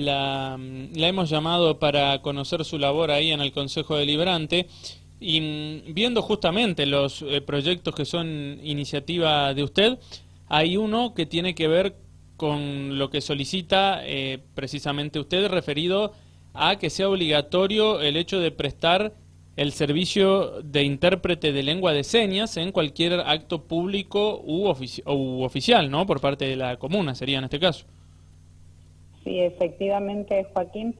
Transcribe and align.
La, 0.00 0.58
hemos 0.58 1.30
llamado 1.30 1.78
para 1.78 2.20
conocer 2.22 2.64
su 2.64 2.78
labor 2.78 3.10
ahí 3.10 3.30
en 3.30 3.40
el 3.40 3.52
Consejo 3.52 3.96
Deliberante 3.96 4.66
y 5.20 5.40
mm, 5.40 5.94
viendo 5.94 6.22
justamente 6.22 6.86
los 6.86 7.22
eh, 7.22 7.40
proyectos 7.40 7.94
que 7.94 8.04
son 8.04 8.58
iniciativa 8.62 9.52
de 9.54 9.62
usted, 9.62 9.98
hay 10.48 10.76
uno 10.76 11.14
que 11.14 11.26
tiene 11.26 11.54
que 11.54 11.68
ver 11.68 11.96
con 12.36 12.98
lo 12.98 13.10
que 13.10 13.20
solicita 13.20 14.00
eh, 14.04 14.38
precisamente 14.54 15.20
usted 15.20 15.48
referido 15.48 16.12
a 16.54 16.76
que 16.76 16.90
sea 16.90 17.08
obligatorio 17.08 18.00
el 18.00 18.16
hecho 18.16 18.40
de 18.40 18.50
prestar 18.50 19.12
el 19.56 19.72
servicio 19.72 20.62
de 20.62 20.84
intérprete 20.84 21.52
de 21.52 21.62
lengua 21.62 21.92
de 21.92 22.02
señas 22.02 22.56
en 22.56 22.72
cualquier 22.72 23.20
acto 23.20 23.64
público 23.64 24.40
u, 24.42 24.66
oficial, 24.66 25.90
¿no? 25.90 26.06
Por 26.06 26.20
parte 26.20 26.46
de 26.46 26.56
la 26.56 26.78
comuna, 26.78 27.14
sería 27.14 27.38
en 27.38 27.44
este 27.44 27.60
caso. 27.60 27.84
Sí, 29.24 29.40
efectivamente, 29.40 30.46
Joaquín, 30.52 30.94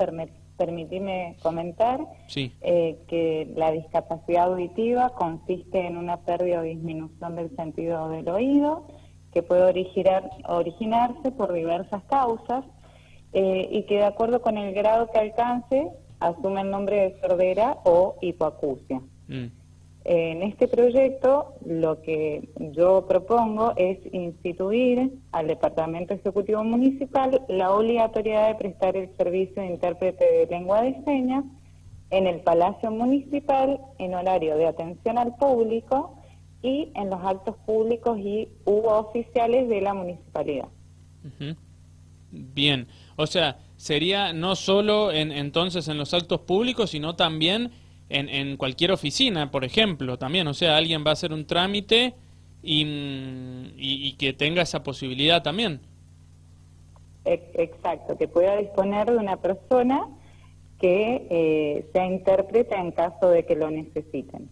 permitime 0.57 1.37
comentar 1.43 2.01
eh, 2.37 2.99
que 3.09 3.51
la 3.57 3.73
discapacidad 3.73 4.45
auditiva 4.45 5.11
consiste 5.15 5.87
en 5.87 5.97
una 5.97 6.19
pérdida 6.19 6.61
o 6.61 6.63
disminución 6.63 7.37
del 7.37 7.55
sentido 7.57 8.11
del 8.11 8.29
oído 8.29 8.87
que 9.33 9.43
puede 9.43 9.63
originar, 9.63 10.29
originarse 10.47 11.31
por 11.31 11.53
diversas 11.53 12.03
causas 12.05 12.65
eh, 13.33 13.69
y 13.71 13.85
que 13.85 13.97
de 13.97 14.05
acuerdo 14.05 14.43
con 14.43 14.59
el 14.59 14.75
grado 14.75 15.09
que 15.11 15.19
alcance 15.19 15.89
asume 16.19 16.61
el 16.61 16.71
nombre 16.71 16.97
de 16.97 17.21
sordera 17.21 17.79
o 17.85 18.17
hipoacusia. 18.21 19.01
Mm. 19.29 19.47
En 20.05 20.43
este 20.43 20.67
proyecto 20.67 21.55
lo 21.65 22.01
que 22.01 22.49
yo 22.73 23.07
propongo 23.07 23.75
es 23.77 23.99
instituir 24.13 25.13
al 25.33 25.47
Departamento 25.47 26.15
Ejecutivo 26.15 26.65
Municipal 26.65 27.43
la 27.49 27.73
obligatoriedad 27.73 28.49
de 28.49 28.55
prestar 28.55 28.97
el 28.97 29.15
servicio 29.17 29.61
de 29.61 29.69
intérprete 29.69 30.25
de 30.25 30.47
lengua 30.47 30.83
de 30.83 31.03
señas 31.05 31.45
en 32.11 32.27
el 32.27 32.41
Palacio 32.41 32.91
Municipal 32.91 33.79
en 33.99 34.15
horario 34.15 34.57
de 34.57 34.67
atención 34.67 35.19
al 35.19 35.37
público 35.37 36.17
y 36.63 36.91
en 36.95 37.11
los 37.11 37.21
actos 37.23 37.57
públicos 37.67 38.19
y 38.19 38.49
u 38.65 38.81
oficiales 38.87 39.69
de 39.69 39.81
la 39.83 39.95
municipalidad. 39.95 40.69
Bien, 42.31 42.87
o 43.17 43.27
sea, 43.27 43.59
sería 43.77 44.33
no 44.33 44.57
solo 44.57 45.13
en, 45.13 45.31
entonces 45.31 45.89
en 45.89 45.99
los 45.99 46.15
actos 46.15 46.41
públicos, 46.41 46.91
sino 46.91 47.17
también 47.17 47.71
en, 48.11 48.29
en 48.29 48.57
cualquier 48.57 48.93
oficina, 48.93 49.51
por 49.51 49.65
ejemplo, 49.65 50.19
también, 50.19 50.47
o 50.47 50.55
sea, 50.55 50.77
alguien 50.77 51.05
va 51.05 51.11
a 51.11 51.13
hacer 51.15 51.33
un 51.33 51.47
trámite 51.47 52.15
y, 52.63 52.85
y, 53.77 54.13
que 54.19 54.35
tenga 54.35 54.63
esa 54.63 54.83
posibilidad 54.83 55.43
también. 55.43 55.81
Exacto, 57.25 58.19
que 58.19 58.29
pueda 58.29 58.57
disponer 58.57 59.11
de 59.11 59.17
una 59.17 59.37
persona 59.39 60.09
que 60.79 61.27
eh, 61.31 61.87
sea 61.93 62.07
intérprete 62.07 62.75
en 62.75 62.93
caso 62.93 63.31
de 63.31 63.47
que 63.47 63.55
lo 63.55 63.71
necesiten. 63.71 64.51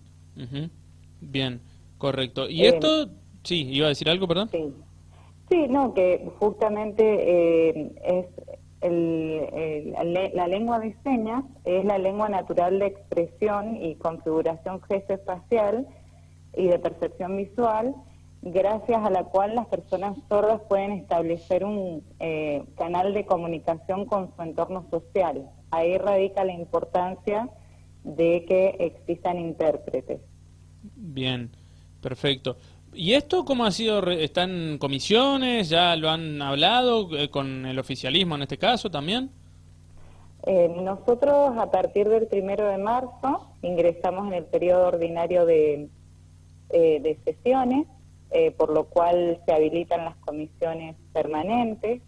Bien. 1.21 1.61
Correcto. 1.99 2.49
¿Y 2.49 2.65
esto, 2.65 3.09
sí, 3.43 3.69
iba 3.71 3.87
a 3.87 3.89
decir 3.91 4.09
algo, 4.09 4.29
perdón? 4.29 4.49
Sí, 4.51 4.73
sí 5.51 5.67
no, 5.69 5.93
que 5.93 6.31
justamente 6.39 7.03
eh, 7.03 7.93
es 8.05 8.27
el, 8.81 9.93
la 10.35 10.47
lengua 10.47 10.79
de 10.79 10.97
señas, 11.03 11.45
es 11.65 11.85
la 11.85 11.99
lengua 11.99 12.29
natural 12.29 12.79
de 12.79 12.87
expresión 12.87 13.77
y 13.77 13.97
configuración 13.97 14.81
gesto-espacial 14.83 15.87
y 16.57 16.69
de 16.69 16.79
percepción 16.79 17.37
visual, 17.37 17.95
gracias 18.43 19.05
a 19.05 19.11
la 19.11 19.25
cual 19.25 19.55
las 19.55 19.67
personas 19.67 20.17
sordas 20.29 20.61
pueden 20.69 20.93
establecer 20.93 21.65
un 21.65 22.05
eh, 22.21 22.65
canal 22.77 23.15
de 23.15 23.27
comunicación 23.27 24.07
con 24.07 24.35
su 24.35 24.43
entorno 24.43 24.87
social. 24.91 25.51
Ahí 25.71 25.99
radica 25.99 26.45
la 26.45 26.53
importancia 26.53 27.49
de 28.05 28.45
que 28.47 28.77
existan 28.79 29.39
intérpretes. 29.39 30.21
Bien. 30.95 31.51
Perfecto. 32.01 32.57
¿Y 32.95 33.15
esto 33.15 33.45
cómo 33.45 33.65
ha 33.65 33.71
sido? 33.71 34.11
¿Están 34.11 34.79
comisiones? 34.79 35.69
¿Ya 35.69 35.95
lo 35.97 36.11
han 36.11 36.41
hablado 36.43 37.17
eh, 37.17 37.31
con 37.31 37.67
el 37.67 37.79
oficialismo 37.79 38.35
en 38.35 38.43
este 38.43 38.59
caso 38.59 38.91
también? 38.91 39.31
Eh, 40.45 40.69
nosotros 40.83 41.57
a 41.59 41.71
partir 41.71 42.09
del 42.09 42.27
primero 42.27 42.67
de 42.69 42.79
marzo 42.79 43.49
ingresamos 43.63 44.29
en 44.29 44.35
el 44.35 44.45
periodo 44.45 44.89
ordinario 44.89 45.45
de, 45.45 45.89
eh, 46.71 47.01
de 47.01 47.19
sesiones, 47.25 47.87
por 48.59 48.71
lo 48.71 48.85
cual 48.85 49.41
se 49.47 49.53
habilitan 49.55 50.05
las 50.05 50.17
comisiones 50.17 50.97
permanentes 51.15 52.03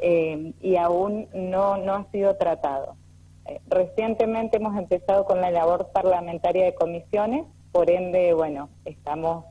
y 0.00 0.76
aún 0.76 1.28
no, 1.34 1.76
no 1.76 1.94
ha 1.94 2.10
sido 2.10 2.34
tratado. 2.36 2.96
recientemente 3.68 4.56
hemos 4.56 4.78
empezado 4.78 5.26
con 5.26 5.42
la 5.42 5.50
labor 5.50 5.90
parlamentaria 5.92 6.64
de 6.64 6.74
comisiones 6.74 7.44
por 7.70 7.90
ende, 7.90 8.32
bueno, 8.32 8.70
estamos 8.86 9.44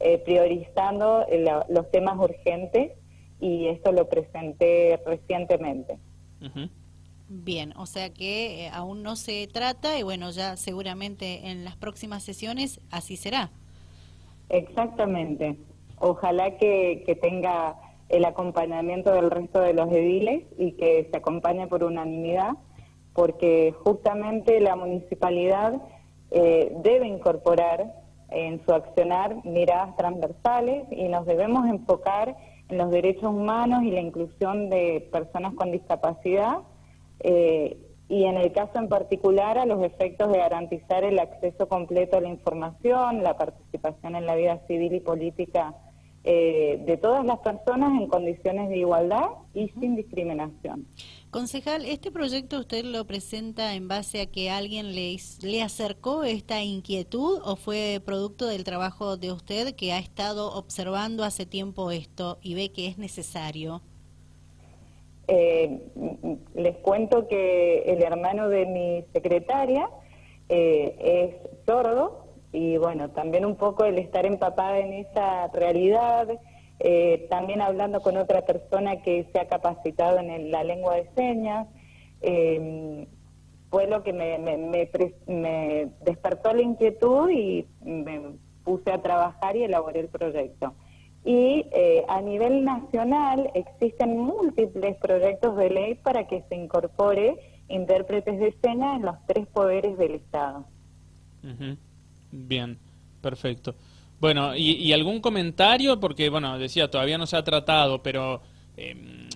eh, 0.00 0.18
priorizando 0.18 1.26
los 1.68 1.90
temas 1.90 2.18
urgentes 2.18 2.92
y 3.40 3.66
esto 3.68 3.92
lo 3.92 4.08
presenté 4.08 4.98
recientemente. 5.04 5.98
Bien, 7.28 7.72
o 7.76 7.86
sea 7.86 8.12
que 8.12 8.66
eh, 8.66 8.70
aún 8.72 9.02
no 9.02 9.14
se 9.14 9.46
trata 9.46 9.98
y 9.98 10.02
bueno, 10.02 10.30
ya 10.30 10.56
seguramente 10.56 11.50
en 11.50 11.64
las 11.64 11.76
próximas 11.76 12.22
sesiones 12.24 12.80
así 12.90 13.16
será. 13.16 13.50
Exactamente. 14.48 15.56
Ojalá 15.98 16.56
que, 16.56 17.04
que 17.06 17.14
tenga 17.14 17.76
el 18.08 18.24
acompañamiento 18.24 19.12
del 19.12 19.30
resto 19.30 19.60
de 19.60 19.74
los 19.74 19.90
ediles 19.92 20.42
y 20.58 20.72
que 20.72 21.08
se 21.10 21.16
acompañe 21.16 21.68
por 21.68 21.84
unanimidad, 21.84 22.54
porque 23.12 23.74
justamente 23.84 24.60
la 24.60 24.76
municipalidad 24.76 25.80
eh, 26.32 26.72
debe 26.82 27.06
incorporar 27.06 27.92
en 28.30 28.64
su 28.64 28.72
accionar 28.72 29.44
miradas 29.44 29.96
transversales 29.96 30.86
y 30.90 31.08
nos 31.08 31.26
debemos 31.26 31.66
enfocar 31.68 32.36
en 32.68 32.78
los 32.78 32.90
derechos 32.90 33.24
humanos 33.24 33.82
y 33.82 33.90
la 33.90 34.00
inclusión 34.00 34.70
de 34.70 35.08
personas 35.12 35.54
con 35.54 35.72
discapacidad 35.72 36.58
eh, 37.20 37.76
y 38.08 38.24
en 38.24 38.36
el 38.36 38.52
caso 38.52 38.78
en 38.78 38.88
particular 38.88 39.58
a 39.58 39.66
los 39.66 39.82
efectos 39.84 40.32
de 40.32 40.38
garantizar 40.38 41.04
el 41.04 41.18
acceso 41.18 41.68
completo 41.68 42.16
a 42.16 42.20
la 42.20 42.28
información, 42.28 43.22
la 43.22 43.36
participación 43.36 44.16
en 44.16 44.26
la 44.26 44.34
vida 44.34 44.60
civil 44.66 44.94
y 44.94 45.00
política 45.00 45.74
eh, 46.22 46.82
de 46.84 46.96
todas 46.98 47.24
las 47.24 47.38
personas 47.38 47.98
en 47.98 48.06
condiciones 48.08 48.68
de 48.68 48.78
igualdad 48.78 49.24
y 49.54 49.68
sin 49.80 49.96
discriminación. 49.96 50.86
Concejal, 51.30 51.86
¿este 51.86 52.10
proyecto 52.10 52.58
usted 52.58 52.84
lo 52.84 53.06
presenta 53.06 53.74
en 53.74 53.88
base 53.88 54.20
a 54.20 54.26
que 54.26 54.50
alguien 54.50 54.94
le, 54.94 55.16
le 55.42 55.62
acercó 55.62 56.24
esta 56.24 56.62
inquietud 56.62 57.40
o 57.42 57.56
fue 57.56 58.02
producto 58.04 58.46
del 58.46 58.64
trabajo 58.64 59.16
de 59.16 59.32
usted 59.32 59.74
que 59.74 59.92
ha 59.92 59.98
estado 59.98 60.52
observando 60.52 61.24
hace 61.24 61.46
tiempo 61.46 61.90
esto 61.90 62.38
y 62.42 62.54
ve 62.54 62.70
que 62.70 62.88
es 62.88 62.98
necesario? 62.98 63.80
Eh, 65.26 65.80
les 66.54 66.76
cuento 66.78 67.28
que 67.28 67.82
el 67.82 68.02
hermano 68.02 68.48
de 68.48 68.66
mi 68.66 69.04
secretaria 69.12 69.88
eh, 70.48 71.38
es 71.44 71.64
sordo 71.64 72.29
y 72.52 72.76
bueno, 72.78 73.10
también 73.10 73.44
un 73.44 73.56
poco 73.56 73.84
el 73.84 73.98
estar 73.98 74.26
empapada 74.26 74.78
en 74.78 74.92
esa 74.92 75.48
realidad, 75.48 76.28
eh, 76.80 77.26
también 77.30 77.60
hablando 77.60 78.00
con 78.00 78.16
otra 78.16 78.42
persona 78.42 79.02
que 79.02 79.26
se 79.32 79.38
ha 79.38 79.46
capacitado 79.46 80.18
en 80.18 80.50
la 80.50 80.64
lengua 80.64 80.96
de 80.96 81.08
señas, 81.14 81.68
eh, 82.22 83.06
fue 83.70 83.86
lo 83.86 84.02
que 84.02 84.12
me, 84.12 84.38
me, 84.38 85.88
despertó 86.04 86.52
la 86.52 86.62
inquietud 86.62 87.30
y 87.30 87.66
me 87.82 88.32
puse 88.64 88.90
a 88.90 89.00
trabajar 89.00 89.56
y 89.56 89.62
elaboré 89.62 90.00
el 90.00 90.08
proyecto. 90.08 90.74
Y 91.24 91.66
eh, 91.70 92.04
a 92.08 92.20
nivel 92.20 92.64
nacional 92.64 93.50
existen 93.54 94.18
múltiples 94.18 94.96
proyectos 94.96 95.56
de 95.56 95.70
ley 95.70 95.94
para 95.94 96.26
que 96.26 96.42
se 96.48 96.56
incorpore 96.56 97.38
intérpretes 97.68 98.40
de 98.40 98.52
señas 98.62 98.96
en 98.96 99.06
los 99.06 99.16
tres 99.26 99.46
poderes 99.46 99.96
del 99.98 100.16
Estado. 100.16 100.64
Bien, 102.32 102.78
perfecto. 103.20 103.74
Bueno, 104.20 104.54
y, 104.54 104.92
algún 104.92 105.20
comentario? 105.20 105.98
Porque, 105.98 106.28
bueno, 106.28 106.58
decía, 106.58 106.90
todavía 106.90 107.16
no 107.16 107.26
se 107.26 107.36
ha 107.36 107.42
tratado, 107.42 108.02
pero 108.02 108.42
em, 108.76 109.28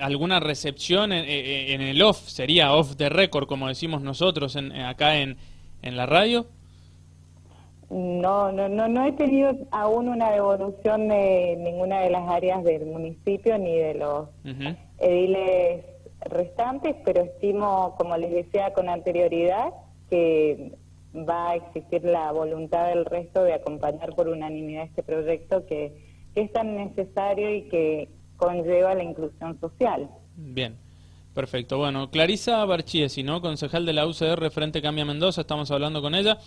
alguna 0.00 0.38
recepción 0.38 1.12
en, 1.12 1.80
el 1.80 2.00
off, 2.02 2.28
sería 2.28 2.72
off 2.74 2.96
the 2.96 3.08
record, 3.08 3.48
como 3.48 3.66
decimos 3.66 4.02
nosotros 4.02 4.54
en, 4.54 4.72
acá 4.72 5.16
en, 5.16 5.36
en 5.82 5.96
la 5.96 6.06
radio. 6.06 6.46
No, 7.90 8.52
no, 8.52 8.68
no, 8.68 8.86
no 8.86 9.04
he 9.04 9.12
tenido 9.12 9.52
aún 9.72 10.08
una 10.08 10.30
devolución 10.30 11.08
de 11.08 11.56
ninguna 11.58 12.00
de 12.02 12.10
las 12.10 12.28
áreas 12.28 12.62
del 12.62 12.86
municipio 12.86 13.58
ni 13.58 13.76
de 13.76 13.94
los 13.94 14.28
ediles 14.98 15.84
restantes, 16.20 16.94
pero 17.04 17.22
estimo, 17.22 17.96
como 17.98 18.16
les 18.16 18.30
decía 18.30 18.72
con 18.74 18.88
anterioridad, 18.88 19.70
que 20.08 20.72
va 21.14 21.50
a 21.50 21.56
existir 21.56 22.04
la 22.04 22.30
voluntad 22.32 22.88
del 22.88 23.04
resto 23.04 23.42
de 23.42 23.54
acompañar 23.54 24.14
por 24.14 24.28
unanimidad 24.28 24.84
este 24.84 25.02
proyecto 25.02 25.66
que, 25.66 26.08
es 26.36 26.52
tan 26.52 26.76
necesario 26.76 27.52
y 27.52 27.62
que 27.68 28.08
conlleva 28.36 28.94
la 28.94 29.02
inclusión 29.02 29.58
social. 29.60 30.08
Bien. 30.36 30.76
Perfecto. 31.34 31.78
Bueno, 31.78 32.10
Clarisa 32.10 32.64
Barchiesi, 32.64 33.22
¿no? 33.22 33.40
Concejal 33.40 33.86
de 33.86 33.92
la 33.92 34.06
UCR 34.06 34.50
Frente 34.50 34.82
Cambia 34.82 35.04
Mendoza, 35.04 35.42
estamos 35.42 35.70
hablando 35.70 36.02
con 36.02 36.14
ella. 36.14 36.38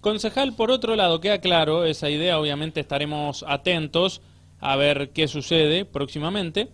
Concejal, 0.00 0.54
por 0.54 0.70
otro 0.70 0.94
lado, 0.94 1.20
queda 1.20 1.40
claro 1.40 1.84
esa 1.84 2.10
idea, 2.10 2.38
obviamente 2.38 2.80
estaremos 2.80 3.44
atentos 3.48 4.22
a 4.60 4.76
ver 4.76 5.10
qué 5.10 5.26
sucede 5.26 5.84
próximamente, 5.84 6.68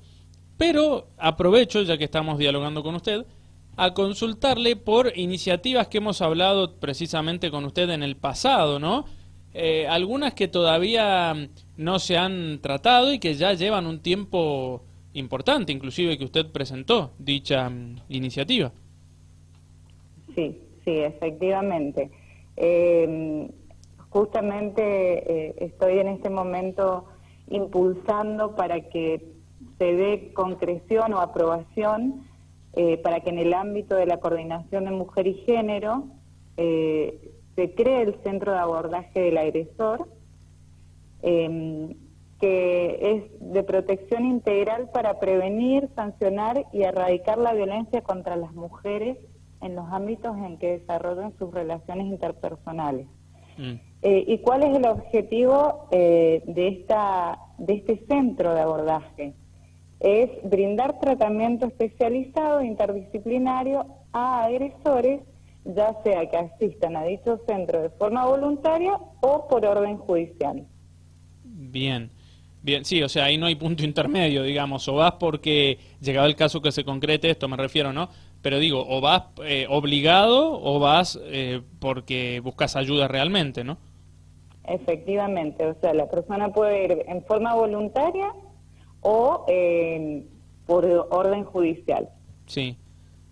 pero 0.57 1.09
aprovecho, 1.19 1.83
ya 1.83 1.97
que 1.99 2.05
estamos 2.05 2.39
dialogando 2.39 2.83
con 2.83 2.95
usted, 2.95 3.25
a 3.77 3.95
consultarle 3.95 4.77
por 4.77 5.13
iniciativas 5.17 5.89
que 5.89 5.99
hemos 5.99 6.21
hablado 6.21 6.77
precisamente 6.77 7.51
con 7.51 7.65
usted 7.65 7.91
en 7.91 8.03
el 8.03 8.17
pasado, 8.17 8.79
¿no? 8.79 9.05
Eh, 9.55 9.87
algunas 9.87 10.35
que 10.35 10.49
todavía 10.49 11.35
no 11.77 11.99
se 11.99 12.17
han 12.17 12.61
tratado 12.61 13.13
y 13.13 13.19
que 13.19 13.35
ya 13.35 13.53
llevan 13.53 13.87
un 13.87 14.01
tiempo 14.01 14.83
importante, 15.15 15.73
inclusive 15.73 16.17
que 16.17 16.25
usted 16.25 16.51
presentó 16.51 17.13
dicha 17.19 17.69
mm, 17.69 17.97
iniciativa. 18.09 18.73
Sí, 20.35 20.59
sí, 20.85 20.91
efectivamente. 20.99 22.11
Eh, 22.57 23.51
justamente 24.09 25.49
eh, 25.49 25.55
estoy 25.59 25.99
en 25.99 26.09
este 26.09 26.31
momento 26.31 27.07
impulsando 27.49 28.55
para 28.55 28.89
que 28.89 29.33
se 29.79 29.85
dé 29.85 30.33
concreción 30.33 31.13
o 31.15 31.21
aprobación 31.21 32.27
eh, 32.75 32.97
para 32.99 33.21
que 33.21 33.31
en 33.31 33.39
el 33.39 33.55
ámbito 33.55 33.97
de 33.97 34.07
la 34.07 34.19
coordinación 34.19 34.85
de 34.85 34.91
mujer 34.91 35.27
y 35.27 35.35
género 35.35 36.07
se 36.57 37.75
cree 37.75 38.03
el 38.03 38.15
centro 38.23 38.53
de 38.53 38.59
abordaje 38.59 39.21
del 39.21 39.39
agresor, 39.39 40.09
em, 41.23 41.95
que 42.41 42.99
es 43.01 43.53
de 43.53 43.63
protección 43.63 44.25
integral 44.25 44.91
para 44.93 45.21
prevenir, 45.21 45.89
sancionar 45.95 46.67
y 46.73 46.83
erradicar 46.83 47.39
la 47.39 47.53
violencia 47.53 48.01
contra 48.03 48.37
las 48.37 48.53
mujeres 48.53 49.17
en 49.61 49.77
los 49.77 49.87
ámbitos 49.93 50.37
en 50.39 50.59
que 50.59 50.79
desarrollan 50.79 51.33
sus 51.39 51.53
relaciones 51.55 52.07
interpersonales. 52.07 53.07
Mm. 53.57 53.75
Eh, 54.03 54.25
¿Y 54.27 54.39
cuál 54.39 54.65
es 54.65 54.77
el 54.77 54.87
objetivo 54.87 55.87
eh, 55.93 56.43
de, 56.47 56.69
esta, 56.69 57.39
de 57.59 57.75
este 57.75 58.05
centro 58.09 58.55
de 58.55 58.61
abordaje? 58.61 59.35
Es 60.03 60.31
brindar 60.43 60.99
tratamiento 61.01 61.67
especializado 61.67 62.61
e 62.61 62.67
interdisciplinario 62.67 63.87
a 64.13 64.45
agresores, 64.45 65.21
ya 65.65 65.97
sea 66.03 66.29
que 66.29 66.37
asistan 66.37 66.97
a 66.97 67.05
dicho 67.05 67.41
centro 67.47 67.83
de 67.83 67.91
forma 67.91 68.27
voluntaria 68.27 68.99
o 69.21 69.47
por 69.49 69.65
orden 69.65 69.97
judicial. 69.99 70.67
Bien. 71.45 72.11
Bien, 72.63 72.85
sí, 72.85 73.03
o 73.03 73.09
sea, 73.09 73.25
ahí 73.25 73.39
no 73.39 73.47
hay 73.47 73.57
punto 73.57 73.85
intermedio, 73.85 74.45
digamos, 74.45 74.87
o 74.87 74.95
vas 74.95 75.15
porque, 75.19 75.79
llegado 76.01 76.29
el 76.29 76.37
caso 76.37 76.63
que 76.63 76.71
se 76.71 76.85
concrete 76.85 77.29
esto, 77.29 77.49
me 77.49 77.57
refiero, 77.57 77.93
¿no? 77.93 78.09
Pero 78.41 78.61
digo, 78.61 78.87
o 78.89 79.01
vas 79.01 79.25
eh, 79.45 79.67
obligado 79.69 80.63
o 80.63 80.79
vas 80.79 81.19
eh, 81.25 81.61
porque 81.81 82.39
buscas 82.39 82.77
ayuda 82.77 83.09
realmente, 83.09 83.65
¿no? 83.65 83.79
Efectivamente, 84.65 85.67
o 85.67 85.75
sea, 85.81 85.93
la 85.93 86.09
persona 86.09 86.53
puede 86.53 86.85
ir 86.85 87.05
en 87.09 87.25
forma 87.25 87.53
voluntaria 87.55 88.33
o 89.03 89.45
eh, 89.49 90.25
por 90.67 90.85
orden 91.11 91.45
judicial. 91.45 92.09
Sí, 92.47 92.79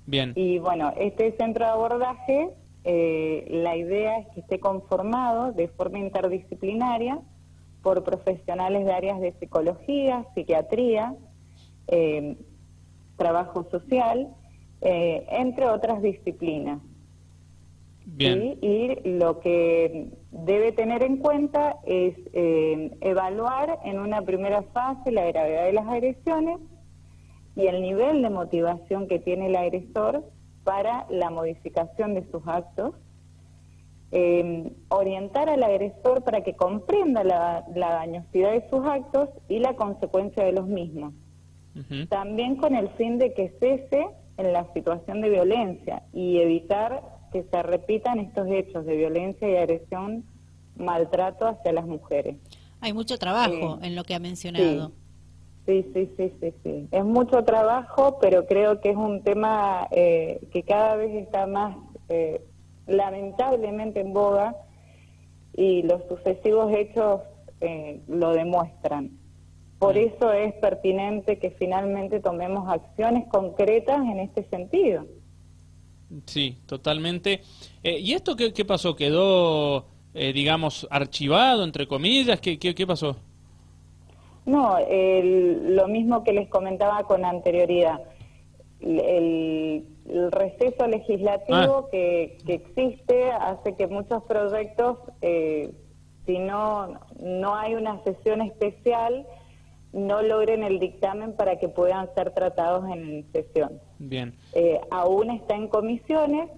bien. 0.07 0.33
Y 0.37 0.59
bueno, 0.59 0.93
este 0.97 1.35
centro 1.37 1.65
de 1.65 1.71
abordaje, 1.71 2.51
la 2.85 3.77
idea 3.77 4.19
es 4.19 4.27
que 4.29 4.41
esté 4.41 4.61
conformado 4.61 5.53
de 5.53 5.69
forma 5.69 5.99
interdisciplinaria 5.99 7.21
por 7.83 8.05
profesionales 8.05 8.85
de 8.85 8.93
áreas 8.93 9.21
de 9.21 9.33
psicología, 9.39 10.27
psiquiatría, 10.35 11.15
eh, 11.89 12.37
trabajo 13.17 13.67
social, 13.71 14.29
eh, 14.81 15.27
entre 15.31 15.67
otras 15.67 16.03
disciplinas. 16.03 16.81
Bien. 18.17 18.59
Y 18.61 18.97
lo 19.19 19.41
que 19.41 20.11
debe 20.31 20.73
tener 20.73 21.03
en 21.03 21.19
cuenta 21.19 21.77
es 21.87 22.15
eh, 22.33 22.97
evaluar 23.01 23.79
en 23.85 23.99
una 23.99 24.23
primera 24.23 24.63
fase 24.63 25.11
la 25.11 25.25
gravedad 25.27 25.65
de 25.65 25.73
las 25.73 25.89
agresiones 25.89 26.59
y 27.57 27.67
el 27.67 27.81
nivel 27.83 28.23
de 28.23 28.31
motivación 28.31 29.09
que 29.09 29.19
tiene 29.19 29.47
el 29.47 29.57
agresor 29.57 30.25
para 30.65 31.07
la 31.11 31.31
modificación 31.31 32.15
de 32.15 32.31
sus 32.31 32.47
actos 32.47 32.95
eh, 34.13 34.73
orientar 34.89 35.49
al 35.49 35.63
agresor 35.63 36.25
para 36.25 36.43
que 36.43 36.57
comprenda 36.57 37.23
la, 37.23 37.65
dañosidad 37.73 38.53
de 38.53 38.69
sus 38.69 38.85
actos 38.85 39.29
y 39.49 39.61
la 39.61 39.75
consecuencia 39.77 40.45
de 40.45 40.53
los 40.53 40.67
mismos. 40.67 41.15
También 42.09 42.57
con 42.57 42.75
el 42.75 42.91
fin 42.91 43.19
de 43.19 43.33
que 43.33 43.57
cese 43.61 44.09
en 44.37 44.53
la 44.53 44.71
situación 44.75 45.21
de 45.21 45.31
violencia 45.31 46.03
y 46.13 46.39
evitar 46.39 47.01
que 47.33 47.45
se 47.45 47.63
repitan 47.63 48.19
estos 48.19 48.49
hechos 48.49 48.85
de 48.87 48.97
violencia 48.97 49.49
y 49.49 49.57
agresión, 49.57 50.25
maltrato 50.77 51.47
hacia 51.47 51.73
las 51.73 51.87
mujeres. 51.87 52.37
Hay 52.81 52.93
mucho 52.93 53.19
trabajo 53.19 53.79
en 53.83 53.95
lo 53.95 54.05
que 54.05 54.15
ha 54.15 54.19
mencionado. 54.19 54.93
Sí, 55.67 55.87
sí, 55.93 56.11
sí, 56.17 56.33
sí, 56.41 56.55
sí. 56.65 56.89
Es 56.91 57.05
mucho 57.05 57.45
trabajo, 57.45 58.19
pero 58.21 58.47
creo 58.47 58.81
que 58.81 58.91
es 58.91 58.97
un 58.97 59.23
tema 59.23 59.87
eh, 59.91 60.41
que 60.53 60.63
cada 60.63 60.97
vez 60.97 61.15
está 61.15 61.47
más 61.47 61.77
eh, 62.09 62.43
lamentablemente 62.87 64.01
en 64.01 64.13
boga 64.13 64.57
y 65.55 65.83
los 65.83 66.03
sucesivos 66.09 66.73
hechos 66.73 67.21
eh, 67.61 68.01
lo 68.09 68.33
demuestran. 68.33 69.11
Por 69.79 69.95
mm. 69.95 69.99
eso 69.99 70.33
es 70.33 70.55
pertinente 70.55 71.39
que 71.39 71.51
finalmente 71.51 72.21
tomemos 72.21 72.69
acciones 72.69 73.29
concretas 73.29 74.01
en 74.01 74.21
este 74.21 74.45
sentido. 74.49 75.07
Sí, 76.27 76.57
totalmente. 76.67 77.43
Eh, 77.83 77.99
¿Y 77.99 78.13
esto 78.13 78.37
qué, 78.37 78.53
qué 78.53 78.65
pasó? 78.65 78.97
¿Quedó, 78.97 79.87
eh, 80.15 80.33
digamos, 80.33 80.87
archivado, 80.91 81.65
entre 81.65 81.87
comillas? 81.87 82.41
¿Qué, 82.41 82.59
qué, 82.59 82.75
qué 82.75 82.87
pasó? 82.87 83.17
No, 84.47 84.79
lo 84.91 85.87
mismo 85.89 86.25
que 86.25 86.33
les 86.33 86.49
comentaba 86.49 87.05
con 87.05 87.25
anterioridad. 87.25 88.01
El 88.81 89.85
el 90.13 90.33
receso 90.33 90.87
legislativo 90.87 91.87
ah. 91.87 91.89
que, 91.91 92.39
existe 92.47 93.31
hace 93.33 93.77
que 93.77 93.87
muchos 93.87 94.23
proyectos, 94.25 94.99
eh, 95.23 95.73
si 96.27 96.39
no, 96.39 97.01
no 97.21 97.55
hay 97.55 97.75
una 97.75 98.03
sesión 98.03 98.43
especial, 98.43 99.27
no 99.93 100.23
logren 100.23 100.63
el 100.63 100.79
dictamen 100.79 101.35
para 101.35 101.59
que 101.59 101.69
puedan 101.69 102.13
ser 102.15 102.33
tratados 102.33 102.85
en 102.91 103.31
sesión. 103.33 103.81
Bien. 103.99 104.35
Eh, 104.55 104.81
aún 104.91 105.31
está 105.31 105.57
en 105.57 105.69
comisiones 105.69 106.49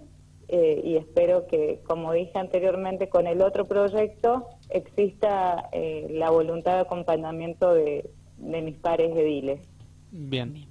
eh, 0.48 0.82
y 0.84 0.96
espero 0.96 1.46
que, 1.46 1.80
como 1.84 2.12
dije 2.12 2.38
anteriormente, 2.38 3.08
con 3.08 3.26
el 3.26 3.40
otro 3.40 3.64
proyecto 3.66 4.48
exista 4.70 5.70
la 6.10 6.30
voluntad 6.30 6.74
de 6.74 6.80
acompañamiento 6.80 7.74
de, 7.74 8.10
de 8.38 8.62
mis 8.62 8.76
pares 8.76 9.16
ediles. 9.16 9.60
Bien. 10.10 10.66